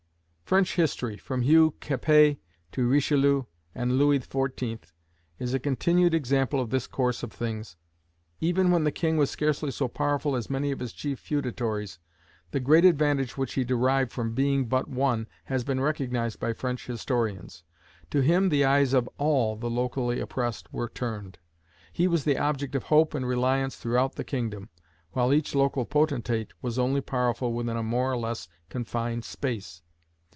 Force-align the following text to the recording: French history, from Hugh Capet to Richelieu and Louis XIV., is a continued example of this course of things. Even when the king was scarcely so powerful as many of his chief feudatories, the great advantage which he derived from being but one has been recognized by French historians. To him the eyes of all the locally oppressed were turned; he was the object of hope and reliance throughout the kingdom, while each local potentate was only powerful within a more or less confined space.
French 0.51 0.75
history, 0.75 1.15
from 1.15 1.43
Hugh 1.43 1.75
Capet 1.79 2.37
to 2.73 2.85
Richelieu 2.85 3.43
and 3.73 3.97
Louis 3.97 4.19
XIV., 4.19 4.79
is 5.39 5.53
a 5.53 5.61
continued 5.61 6.13
example 6.13 6.59
of 6.59 6.71
this 6.71 6.87
course 6.87 7.23
of 7.23 7.31
things. 7.31 7.77
Even 8.41 8.69
when 8.69 8.83
the 8.83 8.91
king 8.91 9.15
was 9.15 9.29
scarcely 9.29 9.71
so 9.71 9.87
powerful 9.87 10.35
as 10.35 10.49
many 10.49 10.69
of 10.71 10.81
his 10.81 10.91
chief 10.91 11.19
feudatories, 11.21 11.99
the 12.51 12.59
great 12.59 12.83
advantage 12.83 13.37
which 13.37 13.53
he 13.53 13.63
derived 13.63 14.11
from 14.11 14.33
being 14.35 14.65
but 14.65 14.89
one 14.89 15.25
has 15.45 15.63
been 15.63 15.79
recognized 15.79 16.37
by 16.37 16.51
French 16.51 16.85
historians. 16.85 17.63
To 18.09 18.19
him 18.19 18.49
the 18.49 18.65
eyes 18.65 18.91
of 18.91 19.07
all 19.17 19.55
the 19.55 19.69
locally 19.69 20.19
oppressed 20.19 20.73
were 20.73 20.89
turned; 20.89 21.39
he 21.93 22.09
was 22.09 22.25
the 22.25 22.37
object 22.37 22.75
of 22.75 22.83
hope 22.83 23.13
and 23.13 23.25
reliance 23.25 23.77
throughout 23.77 24.15
the 24.15 24.25
kingdom, 24.25 24.67
while 25.13 25.33
each 25.33 25.55
local 25.55 25.85
potentate 25.85 26.51
was 26.61 26.77
only 26.77 26.99
powerful 26.99 27.53
within 27.53 27.77
a 27.77 27.83
more 27.83 28.11
or 28.11 28.17
less 28.17 28.49
confined 28.67 29.23
space. 29.23 29.81